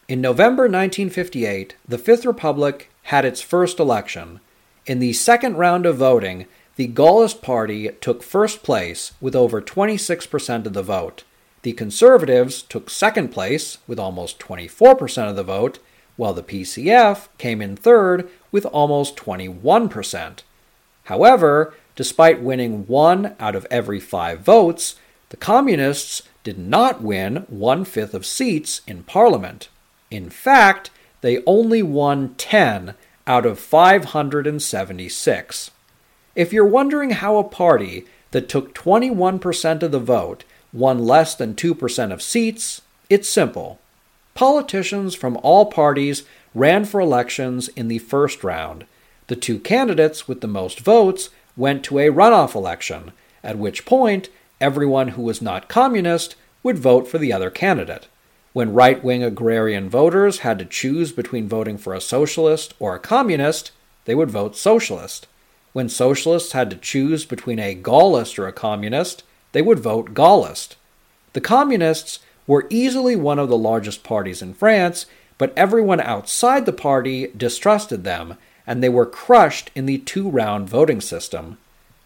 [0.07, 4.39] In November 1958, the Fifth Republic had its first election.
[4.85, 6.45] In the second round of voting,
[6.75, 11.23] the Gaullist Party took first place with over 26% of the vote.
[11.63, 15.79] The Conservatives took second place with almost 24% of the vote,
[16.15, 20.39] while the PCF came in third with almost 21%.
[21.05, 24.95] However, despite winning one out of every five votes,
[25.29, 29.69] the Communists did not win one fifth of seats in Parliament.
[30.09, 30.89] In fact,
[31.21, 32.95] they only won 10
[33.27, 35.71] out of 576.
[36.35, 41.55] If you're wondering how a party that took 21% of the vote won less than
[41.55, 43.79] 2% of seats, it's simple.
[44.33, 46.23] Politicians from all parties
[46.55, 48.85] ran for elections in the first round.
[49.27, 53.11] The two candidates with the most votes went to a runoff election,
[53.43, 54.29] at which point
[54.61, 58.07] everyone who was not communist would vote for the other candidate.
[58.53, 62.99] When right wing agrarian voters had to choose between voting for a socialist or a
[62.99, 63.71] communist,
[64.05, 65.27] they would vote socialist.
[65.73, 70.75] When socialists had to choose between a Gaullist or a communist, they would vote Gaullist.
[71.33, 75.05] The communists were easily one of the largest parties in France,
[75.37, 78.35] but everyone outside the party distrusted them,
[78.67, 81.57] and they were crushed in the two round voting system.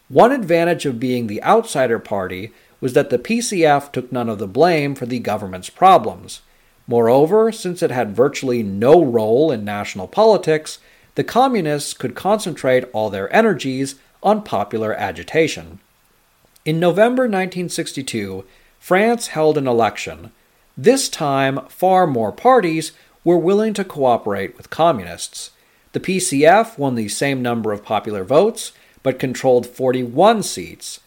[0.07, 4.47] One advantage of being the outsider party was that the PCF took none of the
[4.47, 6.41] blame for the government's problems.
[6.88, 10.78] Moreover, since it had virtually no role in national politics,
[11.16, 15.80] the communists could concentrate all their energies on popular agitation.
[16.66, 18.45] In November 1962,
[18.80, 20.32] France held an election.
[20.78, 22.91] This time, far more parties
[23.24, 25.51] were willing to cooperate with communists.
[25.93, 30.99] The PCF won the same number of popular votes, but controlled 41 seats.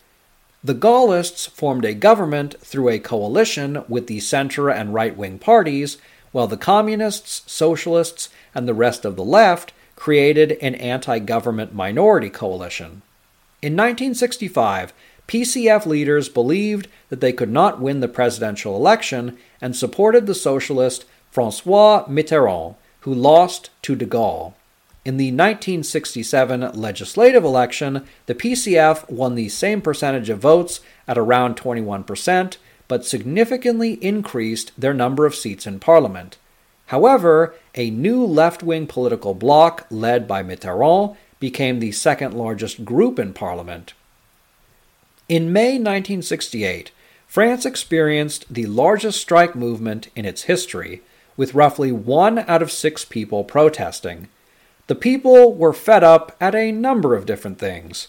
[0.64, 5.98] The Gaullists formed a government through a coalition with the center and right wing parties,
[6.32, 12.30] while the Communists, Socialists, and the rest of the left created an anti government minority
[12.30, 13.02] coalition.
[13.60, 14.92] In 1965,
[15.26, 21.04] PCF leaders believed that they could not win the presidential election and supported the socialist
[21.32, 24.54] Francois Mitterrand, who lost to de Gaulle.
[25.04, 31.56] In the 1967 legislative election, the PCF won the same percentage of votes at around
[31.56, 36.38] 21%, but significantly increased their number of seats in parliament.
[36.86, 43.18] However, a new left wing political bloc led by Mitterrand became the second largest group
[43.20, 43.94] in parliament.
[45.28, 46.90] In May 1968,
[47.28, 51.02] France experienced the largest strike movement in its history,
[51.36, 54.26] with roughly one out of six people protesting.
[54.88, 58.08] The people were fed up at a number of different things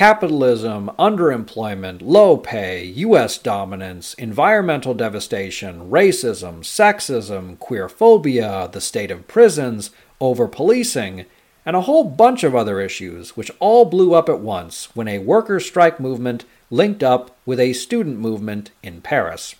[0.00, 3.36] capitalism, underemployment, low pay, U.S.
[3.36, 11.26] dominance, environmental devastation, racism, sexism, queerphobia, the state of prisons, over policing,
[11.66, 15.18] and a whole bunch of other issues, which all blew up at once when a
[15.18, 19.54] workers' strike movement linked up with a student movement in Paris.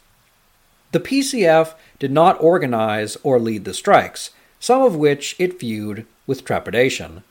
[0.93, 6.47] The PCF did not organize or lead the strikes, some of which it viewed with
[6.47, 7.25] trepidation.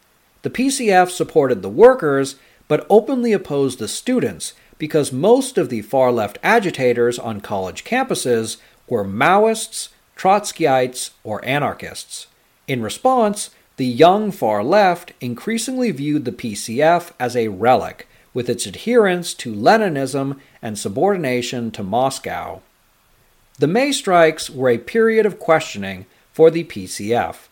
[0.44, 2.36] The PCF supported the workers,
[2.70, 8.56] but openly opposed the students because most of the far left agitators on college campuses
[8.88, 12.28] were Maoists, Trotskyites, or anarchists.
[12.68, 18.66] In response, the young far left increasingly viewed the PCF as a relic, with its
[18.66, 22.62] adherence to Leninism and subordination to Moscow.
[23.58, 27.48] The May strikes were a period of questioning for the PCF.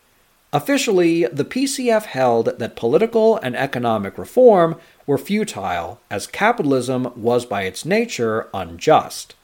[0.53, 7.63] Officially, the PCF held that political and economic reform were futile, as capitalism was by
[7.63, 9.35] its nature unjust.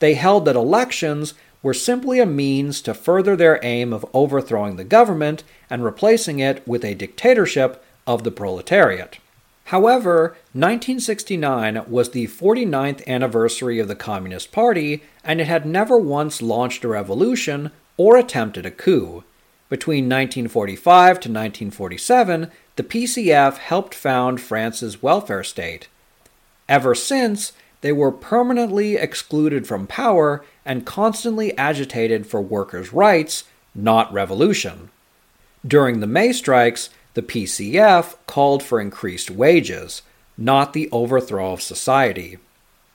[0.00, 4.84] They held that elections were simply a means to further their aim of overthrowing the
[4.84, 9.18] government and replacing it with a dictatorship of the proletariat.
[9.66, 16.40] However, 1969 was the 49th anniversary of the Communist Party, and it had never once
[16.40, 19.24] launched a revolution or attempted a coup.
[19.68, 25.88] Between 1945 to 1947, the PCF helped found France's welfare state.
[26.68, 33.44] Ever since, they were permanently excluded from power and constantly agitated for workers' rights,
[33.74, 34.90] not revolution.
[35.66, 40.02] During the May strikes, the PCF called for increased wages,
[40.36, 42.38] not the overthrow of society.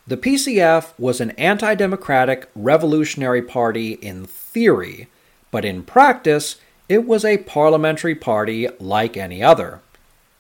[0.07, 5.07] The PCF was an anti democratic revolutionary party in theory,
[5.53, 6.55] but in practice,
[6.89, 9.81] it was a parliamentary party like any other.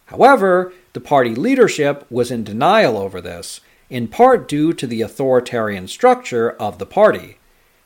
[0.07, 3.61] However, the party leadership was in denial over this,
[3.91, 7.37] in part due to the authoritarian structure of the party.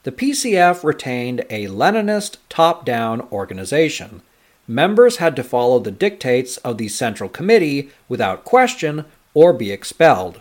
[0.03, 4.21] The PCF retained a Leninist top down organization.
[4.65, 9.03] Members had to follow the dictates of the Central Committee without question
[9.34, 10.39] or be expelled.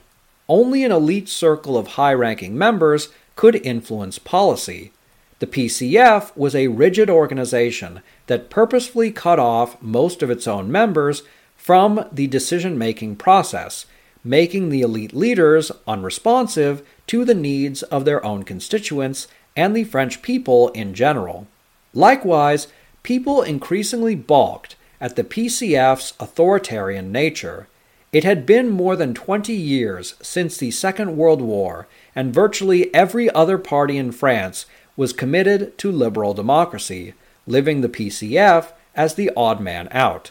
[0.49, 4.93] Only an elite circle of high ranking members could influence policy.
[5.39, 11.23] The PCF was a rigid organization that purposefully cut off most of its own members
[11.57, 13.85] from the decision making process,
[14.25, 20.23] making the elite leaders unresponsive to the needs of their own constituents and the French
[20.23, 21.47] people in general.
[21.93, 22.69] Likewise,
[23.03, 27.69] people increasingly balked at the PCF's authoritarian nature.
[28.11, 33.31] It had been more than 20 years since the Second World War, and virtually every
[33.31, 34.65] other party in France
[34.97, 37.15] was committed to liberal democracy,
[37.47, 40.31] living the PCF as the odd man out.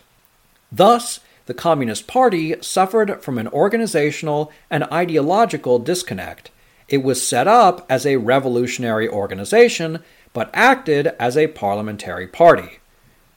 [0.72, 6.50] Thus, the Communist Party suffered from an organizational and ideological disconnect.
[6.90, 10.00] It was set up as a revolutionary organization,
[10.34, 12.80] but acted as a parliamentary party.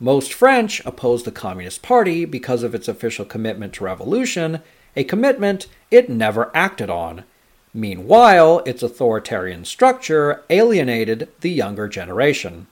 [0.01, 4.61] Most French opposed the Communist Party because of its official commitment to revolution,
[4.97, 7.25] a commitment it never acted on.
[7.75, 12.67] Meanwhile, its authoritarian structure alienated the younger generation.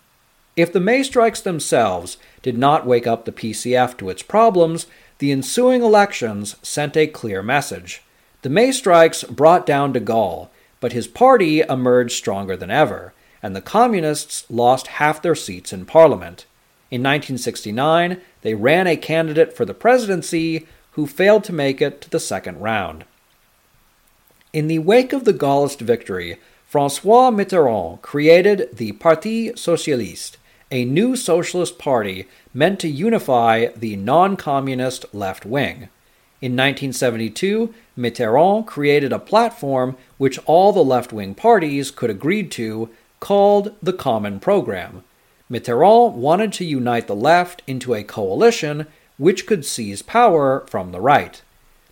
[0.57, 4.86] If the May strikes themselves did not wake up the PCF to its problems,
[5.18, 8.03] the ensuing elections sent a clear message.
[8.42, 10.49] The May strikes brought down de Gaulle,
[10.80, 15.84] but his party emerged stronger than ever, and the Communists lost half their seats in
[15.84, 16.47] Parliament.
[16.90, 22.09] In 1969, they ran a candidate for the presidency who failed to make it to
[22.11, 23.05] the second round.
[24.57, 30.39] In the wake of the Gaullist victory, Francois Mitterrand created the Parti Socialiste,
[30.71, 35.91] a new socialist party meant to unify the non communist left wing.
[36.41, 42.89] In 1972, Mitterrand created a platform which all the left wing parties could agree to
[43.21, 45.05] called the Common Program.
[45.51, 48.87] Mitterrand wanted to unite the left into a coalition
[49.19, 51.43] which could seize power from the right.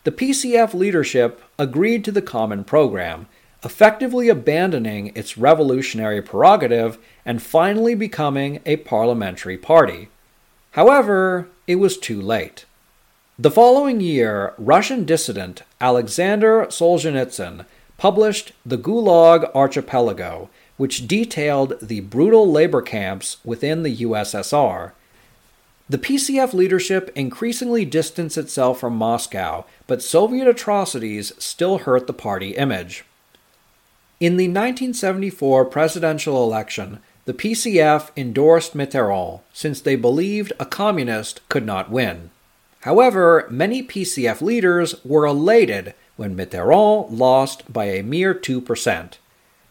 [0.04, 3.26] The PCF leadership agreed to the Common Program,
[3.64, 10.08] effectively abandoning its revolutionary prerogative and finally becoming a parliamentary party.
[10.72, 12.66] However, it was too late.
[13.38, 17.64] The following year, Russian dissident Alexander Solzhenitsyn
[17.96, 24.92] published The Gulag Archipelago, which detailed the brutal labor camps within the USSR.
[25.88, 32.56] The PCF leadership increasingly distanced itself from Moscow, but Soviet atrocities still hurt the party
[32.56, 33.04] image.
[34.18, 41.66] In the 1974 presidential election, the PCF endorsed Mitterrand since they believed a communist could
[41.66, 42.30] not win.
[42.80, 49.14] However, many PCF leaders were elated when Mitterrand lost by a mere 2%.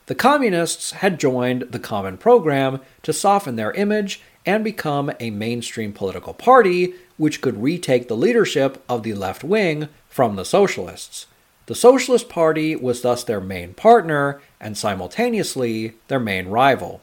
[0.06, 5.94] The communists had joined the Common Program to soften their image and become a mainstream
[5.94, 11.28] political party which could retake the leadership of the left wing from the socialists.
[11.66, 17.02] The Socialist Party was thus their main partner and simultaneously their main rival.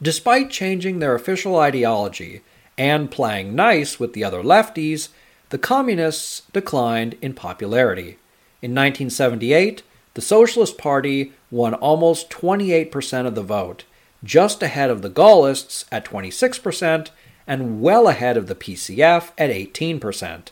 [0.00, 2.42] Despite changing their official ideology
[2.76, 5.08] and playing nice with the other lefties,
[5.50, 8.18] the Communists declined in popularity.
[8.60, 9.84] In 1978,
[10.14, 13.84] the Socialist Party won almost 28% of the vote,
[14.24, 17.10] just ahead of the Gaullists at 26%
[17.46, 20.48] and well ahead of the PCF at 18%.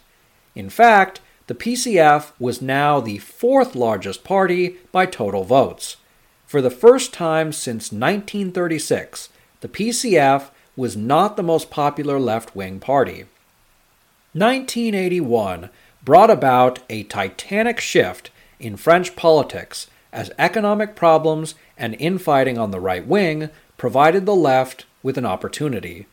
[0.54, 5.96] In fact, the PCF was now the fourth largest party by total votes.
[6.46, 9.28] For the first time since 1936,
[9.60, 13.26] the PCF was not the most popular left wing party.
[14.32, 15.70] 1981
[16.04, 22.80] brought about a titanic shift in French politics as economic problems and infighting on the
[22.80, 23.48] right wing
[23.80, 26.06] provided the left with an opportunity.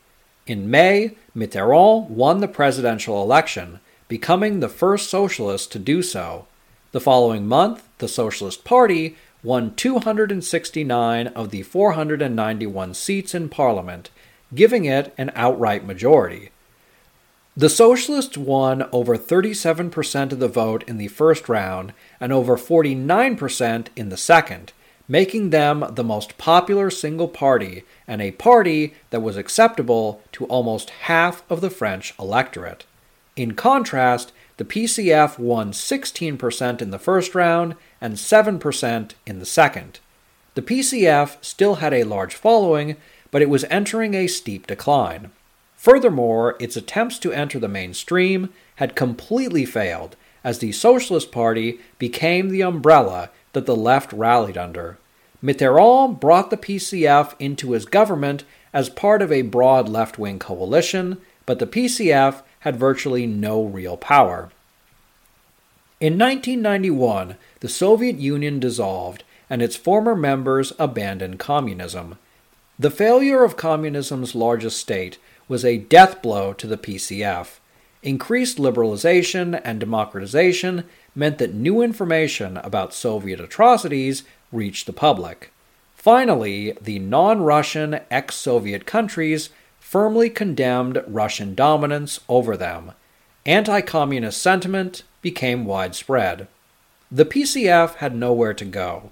[0.46, 6.46] In May, Mitterrand won the presidential election, becoming the first socialist to do so.
[6.92, 14.08] The following month, the Socialist Party won 269 of the 491 seats in Parliament,
[14.54, 16.48] giving it an outright majority.
[17.54, 23.88] The Socialists won over 37% of the vote in the first round and over 49%
[23.94, 24.72] in the second,
[25.08, 30.90] making them the most popular single party and a party that was acceptable to almost
[30.90, 32.84] half of the French electorate.
[33.34, 40.00] In contrast, the PCF won 16% in the first round and 7% in the second.
[40.54, 42.96] The PCF still had a large following,
[43.30, 45.30] but it was entering a steep decline.
[45.76, 52.48] Furthermore, its attempts to enter the mainstream had completely failed, as the Socialist Party became
[52.48, 54.98] the umbrella that the left rallied under.
[55.42, 61.18] Mitterrand brought the PCF into his government as part of a broad left wing coalition,
[61.44, 64.50] but the PCF had virtually no real power.
[65.98, 72.16] In 1991, the Soviet Union dissolved and its former members abandoned communism.
[72.78, 77.58] The failure of communism's largest state was a death blow to the PCF.
[78.02, 80.84] Increased liberalization and democratization
[81.14, 84.22] meant that new information about Soviet atrocities
[84.52, 85.52] reached the public.
[85.96, 92.92] Finally, the non Russian ex Soviet countries firmly condemned Russian dominance over them.
[93.44, 96.46] Anti communist sentiment became widespread.
[97.10, 99.10] The PCF had nowhere to go.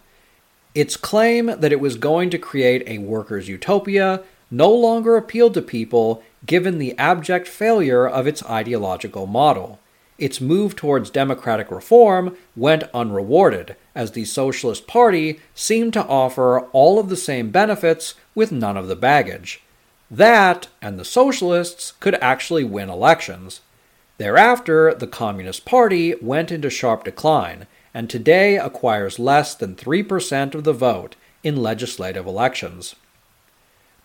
[0.74, 5.62] Its claim that it was going to create a workers' utopia no longer appealed to
[5.62, 9.78] people given the abject failure of its ideological model.
[10.18, 16.98] Its move towards democratic reform went unrewarded, as the Socialist Party seemed to offer all
[16.98, 19.62] of the same benefits with none of the baggage.
[20.10, 23.60] That, and the Socialists, could actually win elections.
[24.18, 30.64] Thereafter, the Communist Party went into sharp decline, and today acquires less than 3% of
[30.64, 32.94] the vote in legislative elections.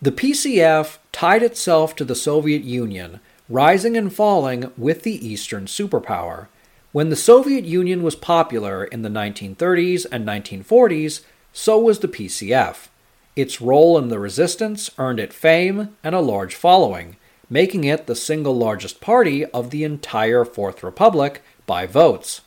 [0.02, 6.48] The PCF tied itself to the Soviet Union, rising and falling with the Eastern superpower.
[6.90, 11.20] When the Soviet Union was popular in the 1930s and 1940s,
[11.52, 12.88] so was the PCF.
[13.36, 17.16] Its role in the resistance earned it fame and a large following,
[17.48, 22.40] making it the single largest party of the entire Fourth Republic by votes.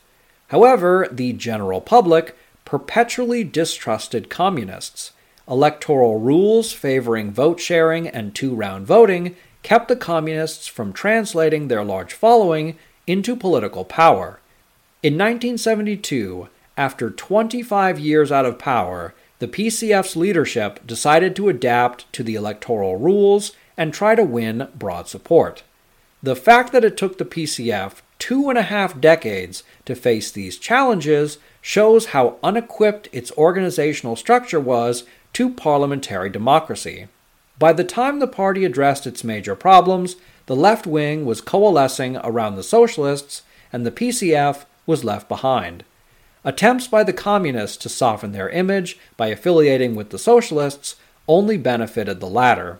[0.49, 2.36] However, the general public
[2.66, 5.14] perpetually distrusted communists.
[5.48, 11.84] Electoral rules favoring vote sharing and two round voting kept the communists from translating their
[11.84, 14.39] large following into political power.
[15.04, 22.24] In 1972, after 25 years out of power, the PCF's leadership decided to adapt to
[22.24, 25.64] the electoral rules and try to win broad support.
[26.24, 30.58] The fact that it took the PCF two and a half decades to face these
[30.58, 35.04] challenges shows how unequipped its organizational structure was
[35.36, 37.10] to parliamentary democracy.
[37.60, 40.16] By the time the party addressed its major problems,
[40.46, 43.42] the left wing was coalescing around the socialists,
[43.74, 45.84] and the PCF was left behind.
[46.46, 50.96] Attempts by the communists to soften their image by affiliating with the socialists
[51.28, 52.80] only benefited the latter.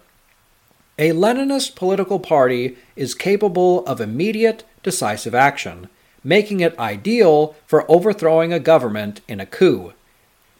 [0.98, 5.90] A Leninist political party is capable of immediate, decisive action,
[6.24, 9.92] making it ideal for overthrowing a government in a coup.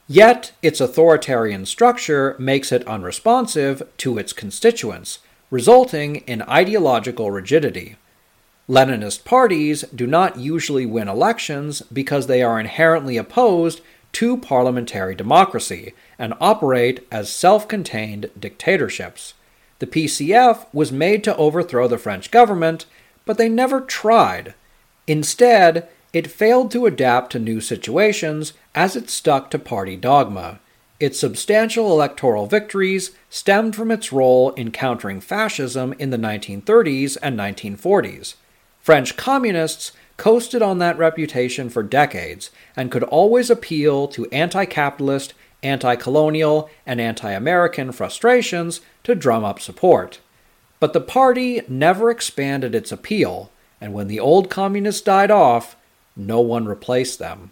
[0.08, 7.98] Yet, its authoritarian structure makes it unresponsive to its constituents, resulting in ideological rigidity.
[8.70, 13.82] Leninist parties do not usually win elections because they are inherently opposed
[14.14, 19.34] to parliamentary democracy and operate as self contained dictatorships.
[19.80, 22.86] The PCF was made to overthrow the French government,
[23.26, 24.54] but they never tried.
[25.06, 30.60] Instead, it failed to adapt to new situations as it stuck to party dogma.
[31.00, 37.40] Its substantial electoral victories stemmed from its role in countering fascism in the 1930s and
[37.40, 38.36] 1940s.
[38.80, 45.34] French communists coasted on that reputation for decades and could always appeal to anti capitalist,
[45.64, 50.20] anti colonial, and anti American frustrations to drum up support.
[50.80, 53.52] But the party never expanded its appeal,
[53.82, 55.76] and when the old communists died off,
[56.16, 57.52] no one replaced them.